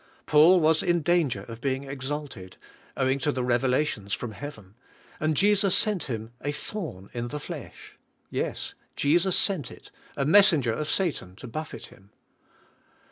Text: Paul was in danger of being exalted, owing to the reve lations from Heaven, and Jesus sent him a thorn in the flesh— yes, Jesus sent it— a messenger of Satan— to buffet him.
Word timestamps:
Paul 0.25 0.59
was 0.59 0.81
in 0.81 1.03
danger 1.03 1.43
of 1.43 1.61
being 1.61 1.83
exalted, 1.83 2.57
owing 2.97 3.19
to 3.19 3.31
the 3.31 3.43
reve 3.43 3.61
lations 3.63 4.15
from 4.15 4.31
Heaven, 4.31 4.73
and 5.19 5.37
Jesus 5.37 5.75
sent 5.75 6.05
him 6.05 6.31
a 6.43 6.51
thorn 6.51 7.11
in 7.13 7.27
the 7.27 7.39
flesh— 7.39 7.99
yes, 8.31 8.73
Jesus 8.95 9.37
sent 9.37 9.69
it— 9.69 9.91
a 10.17 10.25
messenger 10.25 10.73
of 10.73 10.89
Satan— 10.89 11.35
to 11.35 11.47
buffet 11.47 11.85
him. 11.93 12.09